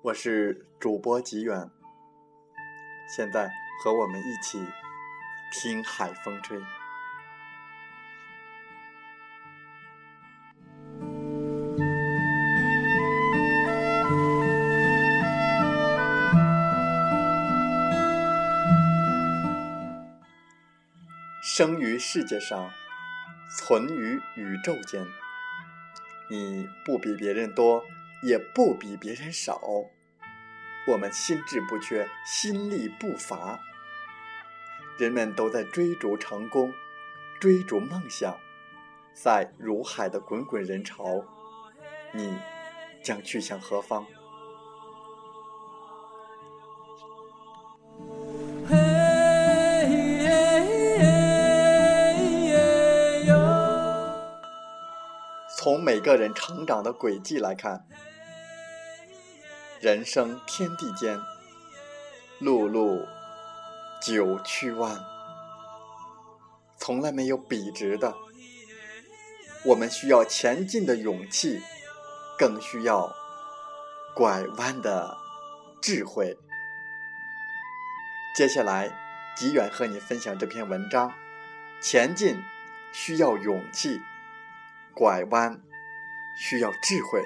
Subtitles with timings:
[0.00, 1.68] 我是主播吉远，
[3.08, 3.50] 现在
[3.82, 4.64] 和我们一起
[5.52, 6.56] 听海风吹。
[21.42, 22.70] 生于世界上，
[23.50, 25.04] 存于宇宙间，
[26.30, 27.82] 你不比别人多。
[28.22, 29.60] 也不比别人少，
[30.86, 33.60] 我们心智不缺，心力不乏。
[34.98, 36.72] 人们都在追逐成功，
[37.40, 38.36] 追逐梦想，
[39.14, 41.24] 在如海的滚滚人潮，
[42.12, 42.36] 你
[43.04, 44.04] 将去向何方？
[55.56, 57.86] 从每个人成长的轨迹来看。
[59.80, 61.20] 人生天地间，
[62.40, 63.06] 路路
[64.02, 64.98] 九曲弯，
[66.76, 68.12] 从来没有笔直的。
[69.66, 71.60] 我们需要前进的勇气，
[72.36, 73.14] 更需要
[74.16, 75.16] 拐弯的
[75.80, 76.36] 智慧。
[78.34, 78.90] 接下来，
[79.36, 81.12] 吉远和你分享这篇文章：
[81.80, 82.42] 前进
[82.92, 84.00] 需要勇气，
[84.92, 85.62] 拐弯
[86.36, 87.22] 需要智慧。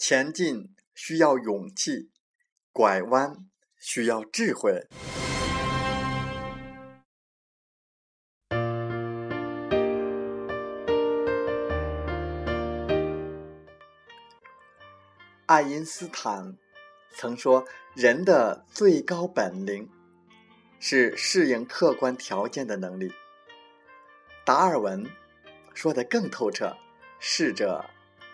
[0.00, 2.12] 前进需要勇气，
[2.70, 4.86] 拐弯需要智慧。
[15.46, 16.56] 爱因斯坦
[17.10, 17.66] 曾说
[17.96, 19.90] ：“人的最高本领
[20.78, 23.12] 是适应客观条件的能力。”
[24.46, 25.04] 达尔文
[25.74, 26.76] 说的更透彻
[27.18, 27.84] ：“适者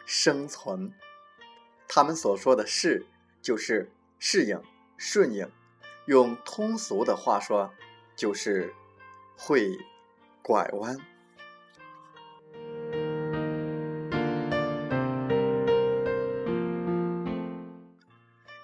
[0.05, 0.93] 生存。”
[1.97, 3.06] 他们所说的“适”，
[3.41, 3.88] 就是
[4.19, 4.60] 适应、
[4.97, 5.47] 顺应；
[6.06, 7.71] 用通俗的话说，
[8.16, 8.75] 就是
[9.38, 9.78] 会
[10.43, 10.99] 拐弯。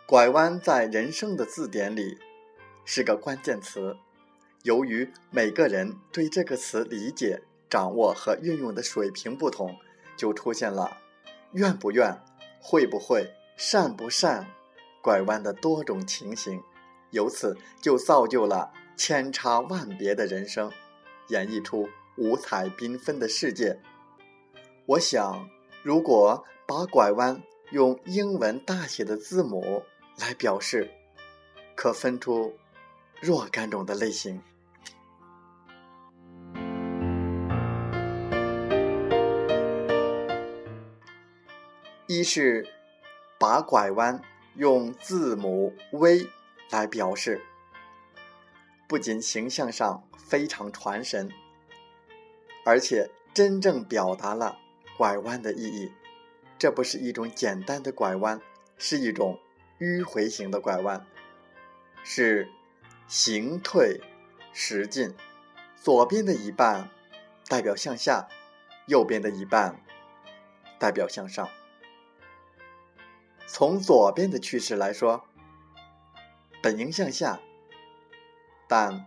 [0.05, 2.19] 拐弯在人生的字典里
[2.85, 3.97] 是个关键词。
[4.65, 9.77] 由于每个人对这个词理解、掌握和运用的水平不同，
[10.17, 10.97] 就出现了
[11.53, 12.21] 愿不愿。
[12.61, 14.47] 会不会善不善
[15.03, 16.63] 拐弯的多种情形，
[17.11, 20.71] 由此就造就了千差万别的人生，
[21.29, 23.81] 演绎出五彩缤纷的世界。
[24.87, 25.49] 我想，
[25.83, 29.83] 如果把拐弯用英文大写的字母
[30.19, 30.91] 来表示，
[31.75, 32.55] 可分出
[33.21, 34.43] 若干种的类型。
[42.13, 42.67] 一是
[43.39, 44.21] 把拐弯
[44.57, 46.27] 用字母 V
[46.69, 47.41] 来表示，
[48.89, 51.31] 不仅形象上非常传神，
[52.65, 54.59] 而且真正表达了
[54.99, 55.93] 拐弯的意义。
[56.59, 58.41] 这不是一种简单的拐弯，
[58.77, 59.39] 是一种
[59.79, 61.07] 迂回型的拐弯，
[62.03, 62.51] 是
[63.07, 64.01] 行退
[64.53, 65.15] 时进，
[65.77, 66.91] 左边的一半
[67.47, 68.27] 代表向下，
[68.89, 69.81] 右边的一半
[70.81, 71.49] 代表向上。
[73.53, 75.25] 从左边的趋势来说，
[76.63, 77.41] 本应向下，
[78.69, 79.07] 但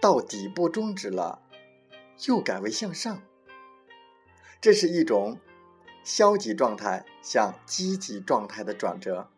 [0.00, 1.42] 到底部终止了，
[2.26, 3.22] 又改为向上。
[4.62, 5.38] 这是一种
[6.02, 9.28] 消极状态向积极状态的转折。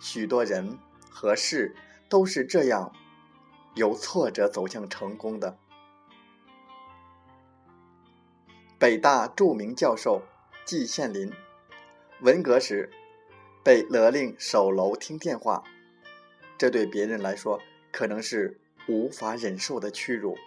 [0.00, 0.76] 许多人
[1.08, 1.76] 和事
[2.08, 2.92] 都是这样
[3.76, 5.56] 由挫折走向成功的。
[8.76, 10.22] 北大著名教授
[10.64, 11.32] 季羡林。
[12.22, 12.88] 文革时，
[13.64, 15.64] 被勒令守楼听电话，
[16.56, 17.60] 这对别人来说
[17.90, 20.38] 可能是无法忍受的屈辱。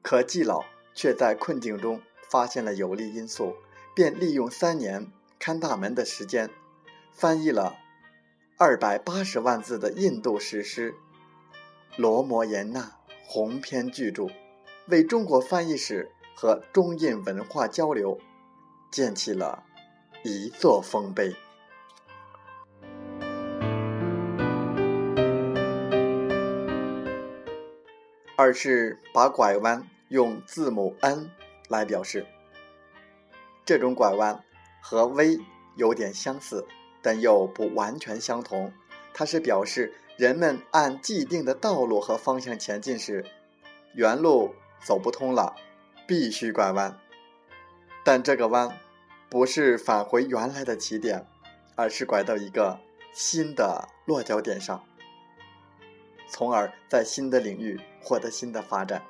[0.00, 2.00] 可季老却在困境中
[2.30, 3.56] 发现了有利因素，
[3.94, 6.48] 便利用三年看大门的时间，
[7.12, 7.76] 翻译了
[8.56, 10.92] 二百八十万字的印度史诗
[11.98, 12.80] 《罗摩衍那》
[13.26, 14.28] 鸿篇巨著，
[14.86, 18.18] 为中国翻译史和中印文化交流
[18.90, 19.64] 建起了
[20.22, 21.34] 一座丰碑。
[28.36, 31.30] 二是把拐弯用字母 N
[31.68, 32.24] 来表示，
[33.64, 34.44] 这种拐弯
[34.80, 35.38] 和 V
[35.76, 36.64] 有点相似，
[37.02, 38.72] 但又不完全相同。
[39.12, 43.24] 它是表示人们按既定的道路和方向前进时，
[43.94, 45.56] 原路走不通了，
[46.06, 46.96] 必须拐弯。
[48.10, 48.74] 但这个弯
[49.28, 51.26] 不是返回原来的起点，
[51.76, 52.80] 而是拐到一个
[53.12, 54.82] 新的落脚点上。
[56.26, 59.04] 从而在新的领域获得新的发展。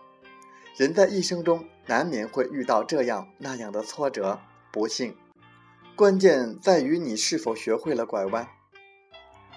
[0.75, 4.41] 人在一生中难免会遇到这样那样的挫折、
[4.73, 5.17] 不幸，
[5.95, 8.49] 关键在于你是否学会了拐弯。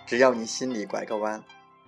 [0.05, 1.43] 只要你心里拐个弯，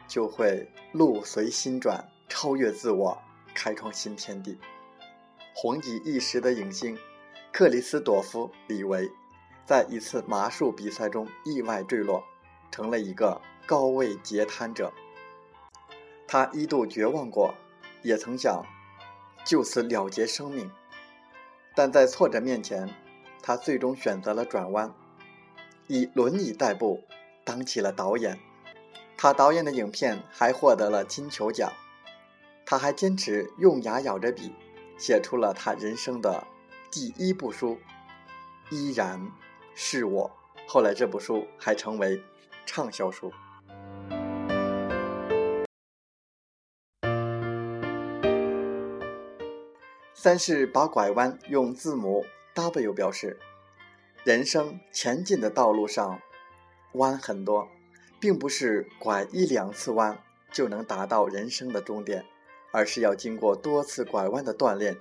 [0.08, 3.16] 就会路随心转，超越自我，
[3.54, 4.58] 开创新天地。
[5.54, 6.98] 红极一时的影星
[7.54, 9.12] 克里斯朵夫·李维，
[9.64, 12.24] 在一次马术比赛中意外坠落，
[12.72, 14.92] 成了一个高位截瘫者。
[16.28, 17.54] 他一度绝望过，
[18.02, 18.66] 也曾想
[19.46, 20.72] 就此了结生命，
[21.76, 22.90] 但在挫折面前，
[23.44, 24.92] 他最终选择了转弯，
[25.86, 27.04] 以轮椅代步，
[27.44, 28.40] 当起了导演。
[29.16, 31.72] 他导演的影片还获得了金球奖。
[32.66, 34.56] 他还坚持用牙咬着笔，
[34.98, 36.48] 写出了他人生的
[36.96, 37.80] 第一部书，
[38.70, 39.32] 依然
[39.74, 40.32] 是我。
[40.68, 42.22] 后来这部书还成为
[42.68, 43.34] 畅销书。
[50.14, 52.24] 三是把拐弯用字母
[52.54, 53.40] W 表示，
[54.24, 56.22] 人生前进的道路上，
[56.92, 57.68] 弯很多，
[58.20, 62.24] 并不是拐一两次弯就能达到人生的终点，
[62.72, 64.96] 而是要经过多次拐弯的锻炼，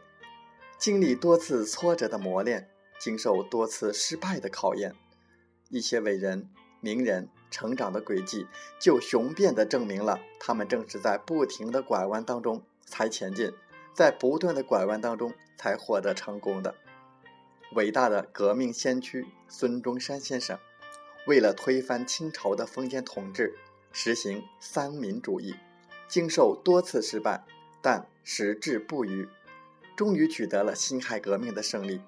[0.82, 2.68] 经历多次挫折的磨练，
[2.98, 4.96] 经受多次失败的考验。
[5.68, 6.50] 一些伟人、
[6.80, 8.48] 名人成长的轨迹，
[8.80, 13.52] 就雄辩地证明了他们正是在不停的拐弯当中才前进。
[13.94, 16.74] 在不断的拐弯当中才获得成功的
[17.76, 20.58] 伟大的革命先驱孙中山先生，
[21.28, 23.54] 为了推翻清朝的封建统治，
[23.92, 25.54] 实行三民主义，
[26.08, 27.44] 经受多次失败，
[27.80, 29.28] 但矢志不渝，
[29.96, 32.00] 终于取得了辛亥革命的胜利。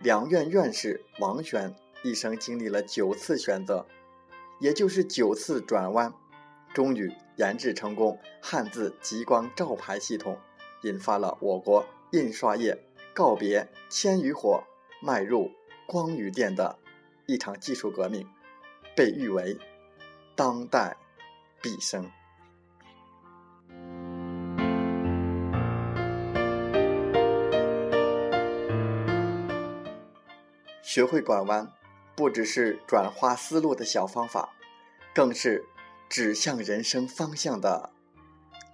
[0.00, 3.86] 两院院士王选一生经历了九次选择，
[4.60, 6.12] 也就是九次转弯，
[6.72, 10.38] 终于研制成功汉字极光照排系统。
[10.82, 12.82] 引发了我国印刷业
[13.12, 14.64] 告别铅与火，
[15.02, 15.50] 迈入
[15.86, 16.78] 光与电的
[17.26, 18.26] 一场技术革命，
[18.96, 19.58] 被誉为
[20.34, 20.96] 当代
[21.60, 22.10] 毕生。
[30.92, 31.72] 学会拐弯，
[32.16, 34.56] 不只是转化思路的小方法，
[35.14, 35.64] 更是
[36.08, 37.92] 指向人生方向的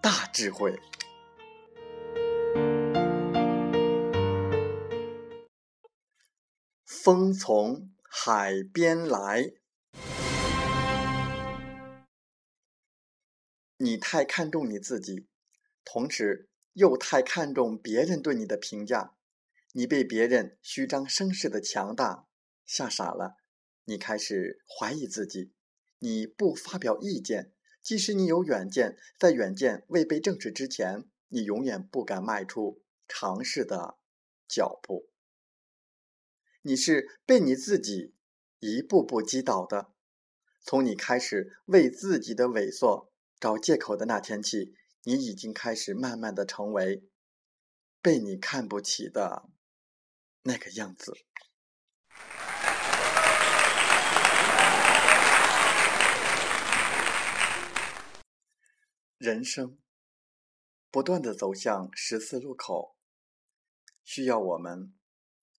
[0.01, 0.81] 大智慧。
[6.87, 9.53] 风从海边来，
[13.77, 15.27] 你太看重你自己，
[15.85, 19.13] 同时又太看重别人对你的评价，
[19.77, 22.27] 你被别人虚张声势的强大
[22.65, 23.37] 吓傻了，
[23.85, 25.53] 你开始怀疑自己，
[25.99, 27.53] 你不发表意见，
[27.83, 33.99] 即使你有远见，在远见未被证实之前，你永远不敢迈出尝试的
[34.49, 35.11] 脚步。
[36.63, 38.15] 你是被你自己
[38.61, 39.93] 一步步击倒的。
[40.63, 47.07] 从你开始为自己的萎缩找借口的那天起，你已经开始慢慢的成为
[48.01, 49.51] 被你看不起的
[50.49, 51.13] 那个样子。
[59.19, 59.77] 人生
[60.93, 62.97] 不断的走向十字路口，
[64.05, 64.97] 需要我们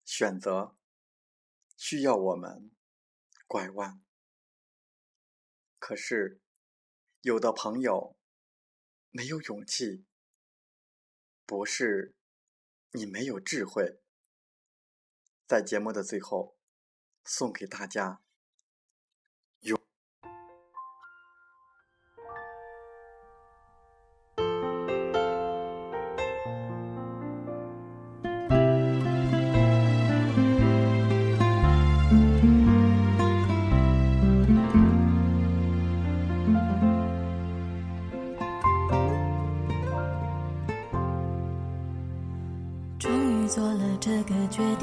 [0.06, 0.75] 选择。
[1.75, 2.72] 需要我们
[3.46, 4.03] 拐弯，
[5.77, 6.41] 可是
[7.22, 8.17] 有的朋友
[9.12, 10.08] 没有勇气，
[11.46, 12.15] 不是
[12.94, 14.01] 你没有智慧。
[15.48, 16.58] 在节目的最后，
[17.24, 18.22] 送给大家。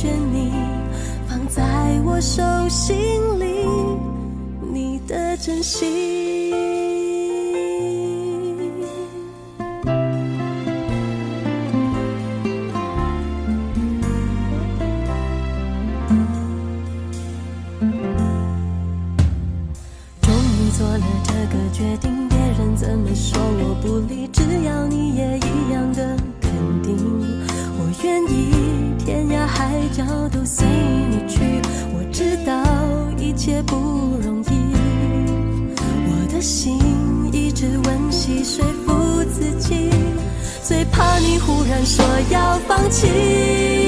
[0.00, 0.52] 感觉你
[1.26, 1.60] 放在
[2.04, 2.96] 我手心
[3.40, 3.66] 里，
[4.72, 6.87] 你的真心。
[33.38, 33.76] 一切不
[34.20, 34.74] 容易，
[35.76, 36.76] 我的心
[37.32, 39.90] 一直温习说服自己，
[40.64, 43.87] 最怕你忽然说要放弃。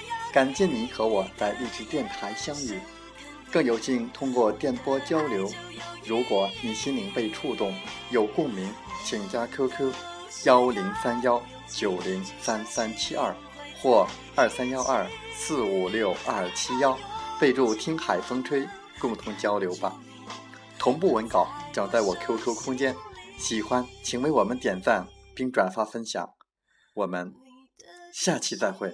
[0.31, 2.79] 感谢你和我在励志电台相遇，
[3.51, 5.49] 更有幸通过电波交流。
[6.05, 7.73] 如果你心灵被触动，
[8.09, 8.73] 有共鸣，
[9.03, 9.93] 请加 QQ：
[10.45, 13.35] 幺零三幺九零三三七二
[13.81, 16.97] 或二三幺二四五六二七幺，
[17.39, 18.67] 备注“听海风吹”，
[18.99, 19.99] 共同交流吧。
[20.79, 22.95] 同步文稿将在我 QQ 空间，
[23.37, 25.07] 喜欢请为我们点赞。
[25.33, 26.33] 并转发分享，
[26.93, 27.33] 我们
[28.13, 28.93] 下期再会。